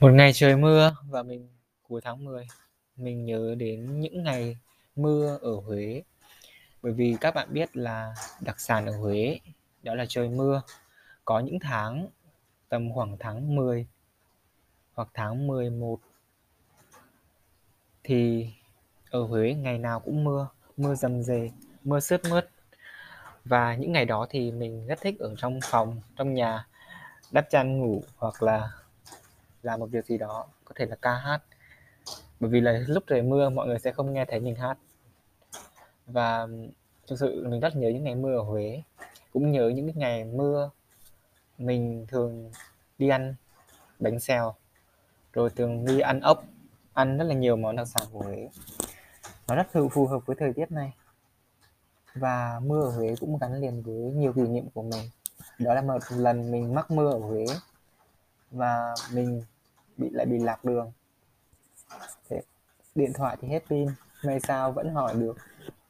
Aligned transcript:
Một 0.00 0.12
ngày 0.12 0.32
trời 0.32 0.56
mưa 0.56 0.96
và 1.08 1.22
mình 1.22 1.48
cuối 1.88 2.00
tháng 2.04 2.24
10, 2.24 2.46
mình 2.96 3.24
nhớ 3.24 3.54
đến 3.58 4.00
những 4.00 4.22
ngày 4.22 4.56
mưa 4.96 5.38
ở 5.42 5.54
Huế. 5.66 6.02
Bởi 6.82 6.92
vì 6.92 7.16
các 7.20 7.34
bạn 7.34 7.48
biết 7.50 7.76
là 7.76 8.14
đặc 8.40 8.60
sản 8.60 8.86
ở 8.86 8.96
Huế 8.96 9.38
đó 9.82 9.94
là 9.94 10.04
trời 10.08 10.28
mưa. 10.28 10.62
Có 11.24 11.40
những 11.40 11.58
tháng 11.60 12.08
tầm 12.68 12.92
khoảng 12.94 13.16
tháng 13.20 13.56
10 13.56 13.86
hoặc 14.94 15.08
tháng 15.14 15.46
11 15.46 16.00
thì 18.04 18.50
ở 19.10 19.22
Huế 19.22 19.54
ngày 19.54 19.78
nào 19.78 20.00
cũng 20.00 20.24
mưa, 20.24 20.48
mưa 20.76 20.94
rầm 20.94 21.22
rề, 21.22 21.50
mưa 21.84 22.00
sướt 22.00 22.20
mướt. 22.30 22.48
Và 23.44 23.74
những 23.74 23.92
ngày 23.92 24.04
đó 24.04 24.26
thì 24.30 24.50
mình 24.50 24.86
rất 24.86 25.00
thích 25.00 25.18
ở 25.18 25.34
trong 25.38 25.60
phòng, 25.64 26.00
trong 26.16 26.34
nhà 26.34 26.66
đắp 27.30 27.50
chăn 27.50 27.78
ngủ 27.78 28.02
hoặc 28.16 28.42
là 28.42 28.70
làm 29.62 29.80
một 29.80 29.86
việc 29.90 30.06
gì 30.06 30.18
đó, 30.18 30.46
có 30.64 30.72
thể 30.76 30.86
là 30.86 30.96
ca 31.02 31.14
hát. 31.14 31.42
Bởi 32.40 32.50
vì 32.50 32.60
là 32.60 32.84
lúc 32.86 33.04
trời 33.06 33.22
mưa 33.22 33.50
mọi 33.50 33.66
người 33.66 33.78
sẽ 33.78 33.92
không 33.92 34.12
nghe 34.12 34.24
thấy 34.24 34.40
mình 34.40 34.54
hát. 34.54 34.78
Và 36.06 36.46
thực 37.06 37.18
sự 37.18 37.44
mình 37.48 37.60
rất 37.60 37.76
nhớ 37.76 37.88
những 37.88 38.04
ngày 38.04 38.14
mưa 38.14 38.36
ở 38.36 38.42
Huế, 38.42 38.82
cũng 39.32 39.52
nhớ 39.52 39.68
những 39.68 39.86
cái 39.86 39.94
ngày 39.96 40.24
mưa 40.24 40.70
mình 41.58 42.06
thường 42.08 42.50
đi 42.98 43.08
ăn 43.08 43.34
bánh 43.98 44.20
xèo, 44.20 44.54
rồi 45.32 45.50
thường 45.50 45.84
đi 45.84 46.00
ăn 46.00 46.20
ốc, 46.20 46.44
ăn 46.92 47.18
rất 47.18 47.24
là 47.24 47.34
nhiều 47.34 47.56
món 47.56 47.76
đặc 47.76 47.88
sản 47.88 48.08
của 48.12 48.20
Huế. 48.20 48.48
Nó 49.48 49.54
rất 49.54 49.66
phù 49.72 49.88
phù 49.88 50.06
hợp 50.06 50.26
với 50.26 50.36
thời 50.38 50.52
tiết 50.52 50.70
này. 50.70 50.92
Và 52.14 52.60
mưa 52.64 52.82
ở 52.82 52.90
Huế 52.90 53.14
cũng 53.20 53.38
gắn 53.38 53.60
liền 53.60 53.82
với 53.82 53.94
nhiều 53.94 54.32
kỷ 54.32 54.42
niệm 54.42 54.70
của 54.74 54.82
mình. 54.82 55.10
Đó 55.58 55.74
là 55.74 55.82
một 55.82 55.98
lần 56.10 56.50
mình 56.50 56.74
mắc 56.74 56.90
mưa 56.90 57.12
ở 57.12 57.18
Huế 57.18 57.44
và 58.50 58.94
mình 59.12 59.42
bị 59.96 60.10
lại 60.10 60.26
bị 60.26 60.38
lạc 60.38 60.64
đường. 60.64 60.92
Thế 62.28 62.40
điện 62.94 63.12
thoại 63.14 63.36
thì 63.40 63.48
hết 63.48 63.62
pin, 63.68 63.88
may 64.24 64.40
sao 64.40 64.72
vẫn 64.72 64.94
hỏi 64.94 65.14
được 65.14 65.36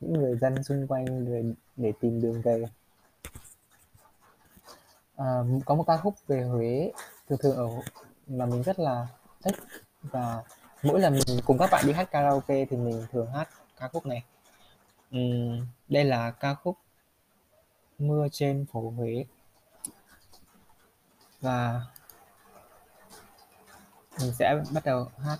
những 0.00 0.12
người 0.12 0.38
dân 0.38 0.64
xung 0.64 0.86
quanh 0.86 1.24
để 1.24 1.42
để 1.76 1.92
tìm 2.00 2.20
đường 2.20 2.42
về. 2.42 2.64
À, 5.16 5.42
có 5.66 5.74
một 5.74 5.84
ca 5.86 5.96
khúc 5.96 6.14
về 6.26 6.42
Huế 6.42 6.92
thường 7.28 7.38
thường 7.42 7.56
ở 7.56 7.68
mà 8.26 8.46
mình 8.46 8.62
rất 8.62 8.78
là 8.78 9.06
thích 9.42 9.54
và 10.02 10.42
mỗi 10.82 11.00
lần 11.00 11.12
mình 11.12 11.40
cùng 11.46 11.58
các 11.58 11.70
bạn 11.72 11.84
đi 11.86 11.92
hát 11.92 12.10
karaoke 12.10 12.64
thì 12.64 12.76
mình 12.76 13.06
thường 13.12 13.30
hát 13.32 13.48
ca 13.80 13.88
khúc 13.88 14.06
này. 14.06 14.24
uhm, 15.16 15.66
đây 15.88 16.04
là 16.04 16.30
ca 16.30 16.54
khúc 16.54 16.76
Mưa 17.98 18.28
trên 18.32 18.66
phố 18.72 18.90
Huế. 18.96 19.24
Và 21.40 21.82
mình 24.20 24.32
sẽ 24.32 24.62
bắt 24.70 24.84
đầu 24.84 25.08
hát. 25.24 25.38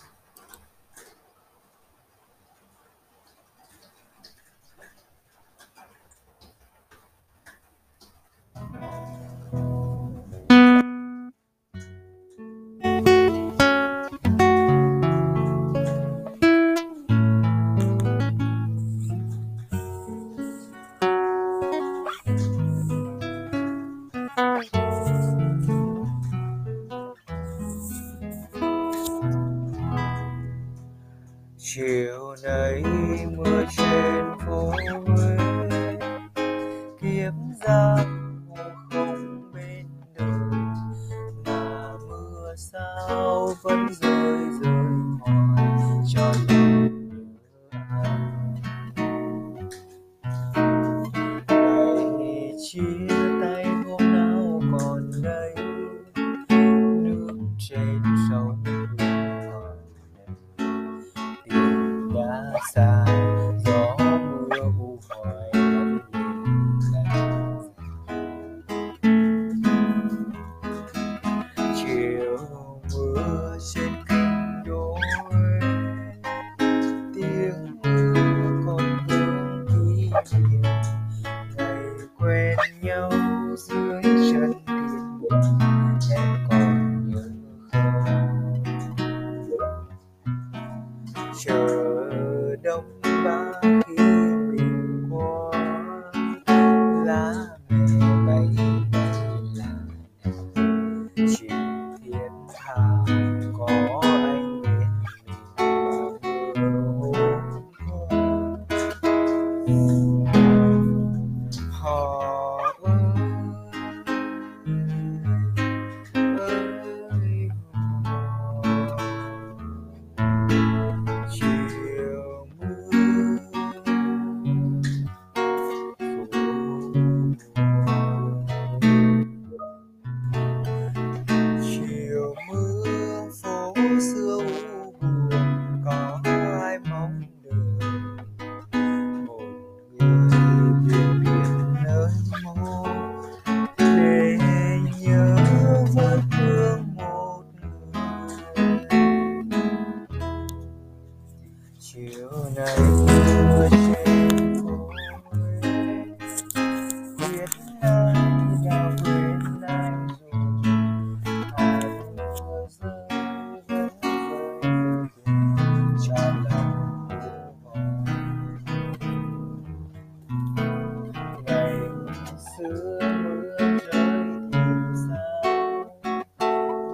Chiều 31.61 32.34
nay 32.42 32.83
mưa 33.37 33.64
trên 33.77 34.25
phố 34.47 34.73
Huế 35.06 35.36
kiếm 37.01 37.33
ra 37.67 37.96
không 38.91 39.52
bên 39.55 39.86
đời 40.14 40.61
mà 41.46 41.92
mưa 42.08 42.55
sao 42.57 43.55
vẫn 43.63 43.86
rơi 44.01 44.27
kỷ 80.30 80.36
niệm 80.39 80.58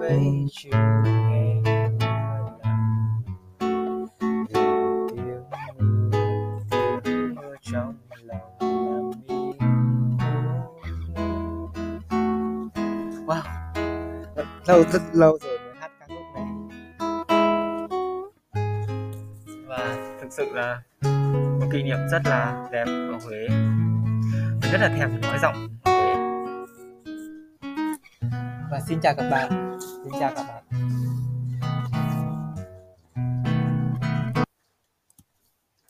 bây 0.09 0.45
chiều 0.51 0.71
nghe 1.05 1.61
trong 7.61 7.93
lòng 8.23 8.57
làm 8.67 9.11
wow. 13.25 13.41
Lâu 14.67 14.83
rất 14.91 15.01
lâu 15.13 15.37
rồi 15.41 15.59
mới 15.59 15.73
hát 15.79 15.91
ca 15.99 16.07
khúc 16.07 16.17
này. 16.35 16.45
Và 19.67 19.95
thực 20.21 20.31
sự 20.31 20.45
là 20.53 20.81
một 21.59 21.67
kỷ 21.71 21.83
niệm 21.83 21.97
rất 22.11 22.21
là 22.25 22.67
đẹp 22.71 22.85
ở 22.85 23.19
Huế. 23.25 23.47
Mình 24.61 24.71
rất 24.71 24.81
là 24.81 24.89
thèm 24.97 25.21
nói 25.21 25.37
giọng 25.41 25.69
và 28.71 28.79
xin 28.87 28.99
chào 29.01 29.13
các 29.17 29.29
bạn 29.29 29.64
xin 30.05 30.13
chào 30.19 30.31
các 30.35 30.43
bạn 30.47 30.54